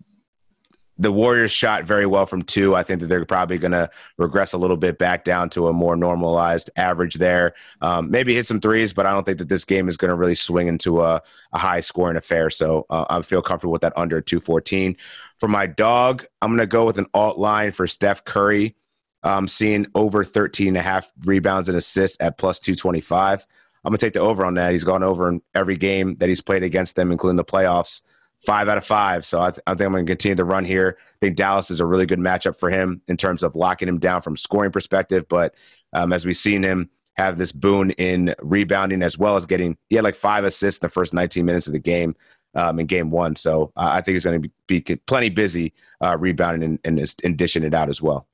[1.02, 2.76] the Warriors shot very well from two.
[2.76, 5.74] I think that they're probably going to regress a little bit back down to a
[5.74, 7.56] more normalized average there.
[7.82, 10.16] Um, maybe hit some threes, but I don't think that this game is going to
[10.16, 12.52] really swing into a, a high scoring affair.
[12.52, 14.96] So uh, I feel comfortable with that under 214.
[15.40, 18.76] For my dog, I'm going to go with an alt line for Steph Curry.
[19.24, 23.46] I'm seeing over 13 and a half rebounds and assists at plus 225.
[23.84, 24.72] I'm going to take the over on that.
[24.72, 28.02] He's gone over in every game that he's played against them, including the playoffs
[28.46, 29.26] five out of five.
[29.26, 30.98] So I, th- I think I'm going to continue to run here.
[31.00, 34.00] I think Dallas is a really good matchup for him in terms of locking him
[34.00, 35.28] down from scoring perspective.
[35.30, 35.54] But
[35.94, 39.96] um, as we've seen him have this boon in rebounding as well as getting, he
[39.96, 42.16] had like five assists in the first 19 minutes of the game
[42.56, 43.36] um, in game one.
[43.36, 47.16] So uh, I think he's going to be, be plenty busy uh, rebounding and, and,
[47.24, 48.28] and dishing it out as well.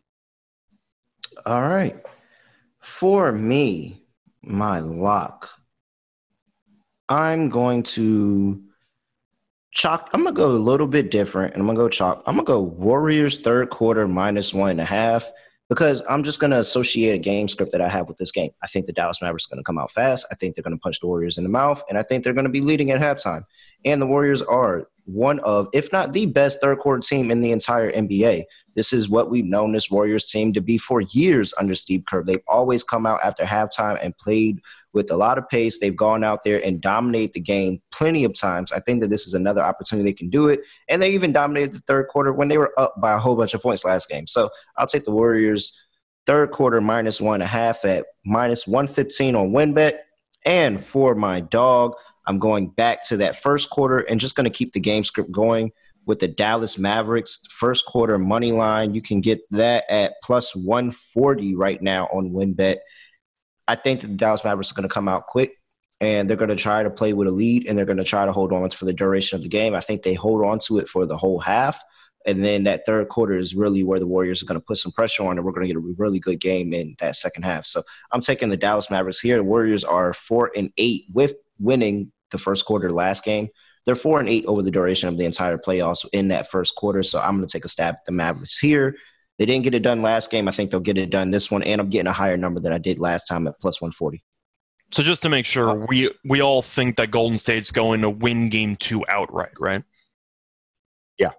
[1.45, 1.95] All right.
[2.79, 4.03] For me,
[4.41, 5.49] my lock,
[7.09, 8.63] I'm going to
[9.71, 10.09] chalk.
[10.13, 12.23] I'm gonna go a little bit different, and I'm gonna go chalk.
[12.25, 15.31] I'm gonna go Warriors third quarter minus one and a half
[15.69, 18.51] because I'm just gonna associate a game script that I have with this game.
[18.63, 20.25] I think the Dallas Mavericks are gonna come out fast.
[20.31, 22.49] I think they're gonna punch the Warriors in the mouth, and I think they're gonna
[22.49, 23.43] be leading at halftime.
[23.85, 27.51] And the Warriors are one of, if not the best third quarter team in the
[27.51, 28.43] entire NBA.
[28.75, 32.23] This is what we've known this Warriors team to be for years under Steve Kerr.
[32.23, 34.59] They've always come out after halftime and played
[34.93, 35.79] with a lot of pace.
[35.79, 38.71] They've gone out there and dominated the game plenty of times.
[38.71, 40.59] I think that this is another opportunity they can do it.
[40.89, 43.53] And they even dominated the third quarter when they were up by a whole bunch
[43.53, 44.27] of points last game.
[44.27, 45.73] So I'll take the Warriors
[46.27, 49.99] third quarter minus one and a half at minus 115 on WynnBET.
[50.45, 51.93] And for my dog,
[52.27, 55.31] I'm going back to that first quarter and just going to keep the game script
[55.31, 55.71] going
[56.05, 58.93] with the Dallas Mavericks first quarter money line.
[58.93, 62.77] You can get that at plus 140 right now on WynnBET.
[63.67, 65.53] I think the Dallas Mavericks are going to come out quick
[65.99, 68.25] and they're going to try to play with a lead and they're going to try
[68.25, 69.73] to hold on for the duration of the game.
[69.73, 71.81] I think they hold on to it for the whole half.
[72.25, 74.91] And then that third quarter is really where the Warriors are going to put some
[74.91, 77.65] pressure on, and we're going to get a really good game in that second half.
[77.65, 79.37] So I'm taking the Dallas Mavericks here.
[79.37, 83.49] The Warriors are four and eight with winning the first quarter last game.
[83.85, 87.03] They're four and eight over the duration of the entire playoffs in that first quarter.
[87.03, 88.97] So I'm going to take a stab at the Mavericks here.
[89.39, 90.47] They didn't get it done last game.
[90.47, 92.73] I think they'll get it done this one, and I'm getting a higher number than
[92.73, 94.23] I did last time at plus 140.
[94.91, 98.49] So just to make sure, we we all think that Golden State's going to win
[98.49, 99.83] Game Two outright, right?
[101.19, 101.31] Yeah.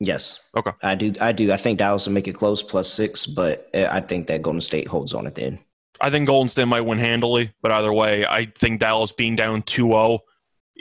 [0.00, 0.50] Yes.
[0.56, 0.72] Okay.
[0.82, 1.14] I do.
[1.20, 1.50] I do.
[1.50, 4.60] I think Dallas will make it close, plus six, but uh, I think that Golden
[4.60, 5.58] State holds on at the end.
[6.00, 9.62] I think Golden State might win handily, but either way, I think Dallas being down
[9.62, 10.20] 2-0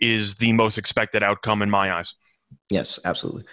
[0.02, 2.16] is the most expected outcome in my eyes.
[2.70, 3.46] Yes, absolutely.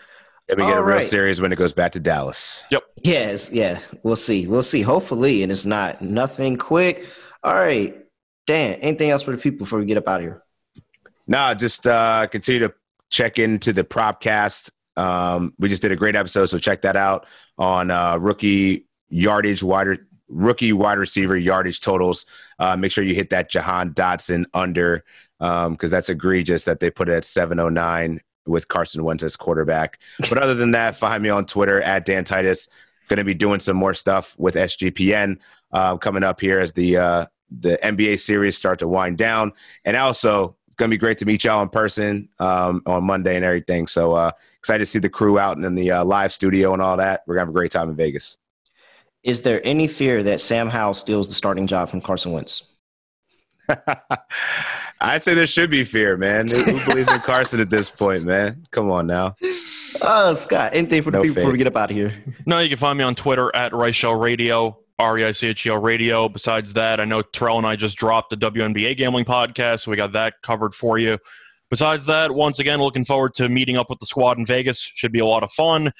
[0.48, 1.06] And we get All a real right.
[1.06, 2.64] series when it goes back to Dallas.
[2.70, 2.82] Yep.
[3.02, 3.80] Yes, yeah.
[4.04, 4.46] We'll see.
[4.46, 4.82] We'll see.
[4.82, 7.06] Hopefully, and it's not nothing quick.
[7.42, 7.96] All right.
[8.46, 10.42] Dan, anything else for the people before we get up out of here?
[11.26, 12.74] No, just uh, continue to
[13.10, 14.70] check into the Propcast.
[14.96, 17.26] Um, we just did a great episode, so check that out
[17.58, 22.26] on uh, rookie yardage, wider rookie wide receiver yardage totals.
[22.58, 25.04] Uh, make sure you hit that Jahan Dotson under
[25.38, 29.98] because um, that's egregious that they put it at 709 with Carson Wentz as quarterback.
[30.28, 32.68] But other than that, find me on Twitter at Dan Titus.
[33.08, 35.38] Going to be doing some more stuff with SGPN
[35.72, 37.26] uh, coming up here as the uh,
[37.60, 39.52] the NBA series start to wind down,
[39.84, 43.36] and also it's going to be great to meet y'all in person um, on Monday
[43.36, 43.86] and everything.
[43.86, 46.82] So uh, excited to see the crew out and in the uh, live studio and
[46.82, 47.22] all that.
[47.26, 48.36] We're gonna have a great time in Vegas.
[49.22, 52.75] Is there any fear that Sam Howell steals the starting job from Carson Wentz?
[55.00, 56.48] I say there should be fear, man.
[56.48, 58.66] Who believes in Carson at this point, man?
[58.70, 59.36] Come on now.
[60.00, 62.14] Oh, Scott, anything for the no people before we get up out of here?
[62.46, 65.66] No, you can find me on Twitter at Reichel Radio, R E I C H
[65.66, 66.28] E L Radio.
[66.28, 69.96] Besides that, I know Terrell and I just dropped the WNBA gambling podcast, so we
[69.96, 71.18] got that covered for you.
[71.68, 74.80] Besides that, once again, looking forward to meeting up with the squad in Vegas.
[74.94, 75.92] Should be a lot of fun.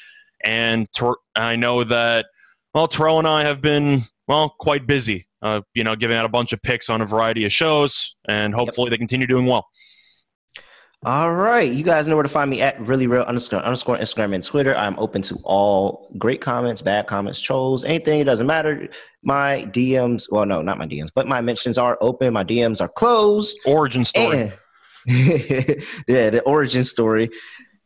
[0.44, 2.26] And ter- I know that,
[2.72, 6.29] well, Terrell and I have been, well, quite busy, uh, you know, giving out a
[6.29, 8.93] bunch of picks on a variety of shows, and hopefully yep.
[8.93, 9.66] they continue doing well.
[11.05, 11.70] All right.
[11.70, 14.74] You guys know where to find me at really real underscore underscore Instagram and Twitter.
[14.74, 18.20] I'm open to all great comments, bad comments, trolls, anything.
[18.20, 18.89] It doesn't matter.
[19.22, 22.33] My DMs, well, no, not my DMs, but my mentions are open.
[22.33, 23.57] My DMs are closed.
[23.66, 24.41] Origin story.
[24.41, 24.53] And,
[26.09, 27.31] yeah, the origin story.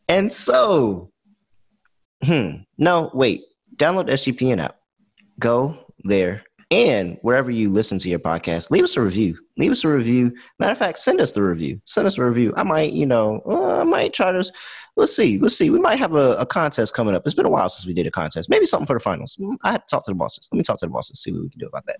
[0.07, 1.11] And so,
[2.23, 3.43] hmm, no, wait.
[3.75, 4.77] Download the SGPN app.
[5.37, 6.43] Go there.
[6.71, 9.37] And wherever you listen to your podcast, leave us a review.
[9.57, 10.33] Leave us a review.
[10.57, 11.81] Matter of fact, send us the review.
[11.83, 12.53] Send us a review.
[12.55, 14.43] I might, you know, uh, I might try to.
[14.95, 15.37] Let's see.
[15.37, 15.69] Let's see.
[15.69, 17.23] We might have a, a, contest coming up.
[17.25, 18.49] It's been a while since we did a contest.
[18.49, 19.37] Maybe something for the finals.
[19.37, 20.49] Mm, I had to talk to the bosses.
[20.51, 21.21] Let me talk to the bosses.
[21.21, 21.99] See what we can do about that.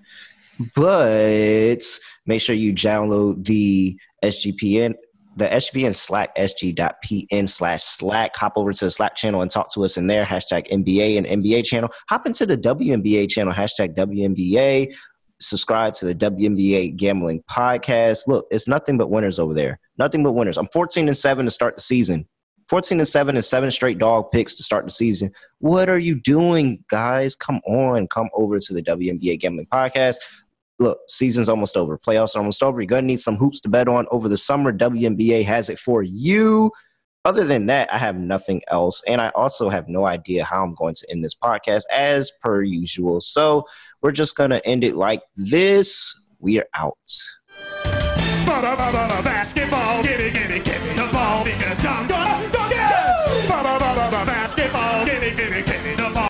[0.76, 1.86] But
[2.26, 4.93] make sure you download the SGPN
[5.36, 8.36] the SGPN Slack, sg.pn slash Slack.
[8.36, 10.25] Hop over to the Slack channel and talk to us in there.
[10.25, 11.89] Hashtag NBA and NBA channel.
[12.09, 14.93] Hop into the WNBA channel, hashtag WNBA.
[15.39, 18.27] Subscribe to the WNBA Gambling Podcast.
[18.27, 19.79] Look, it's nothing but winners over there.
[19.97, 20.57] Nothing but winners.
[20.57, 22.27] I'm 14 and 7 to start the season.
[22.69, 25.32] 14 and 7 and seven straight dog picks to start the season.
[25.59, 27.36] What are you doing, guys?
[27.36, 28.07] Come on.
[28.07, 30.17] Come over to the WNBA Gambling Podcast
[30.82, 32.82] look, season's almost over, playoffs are almost over.
[32.82, 34.73] You're gonna need some hoops to bet on over the summer.
[34.73, 36.71] WNBA has it for you.
[37.23, 39.03] Other than that, I have nothing else.
[39.05, 42.63] And I also have no idea how I'm going to end this podcast as per
[42.63, 43.21] usual.
[43.21, 43.67] So
[44.01, 46.25] we're just going to end it like this.
[46.39, 46.97] We are out.
[49.23, 52.61] Basketball, me the ball because I'm gonna.